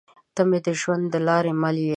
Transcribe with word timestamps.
تۀ 0.35 0.41
مې 0.49 0.59
د 0.65 0.67
ژوند 0.81 1.03
د 1.13 1.15
لارې 1.27 1.51
مل 1.61 1.75
يې 1.83 1.89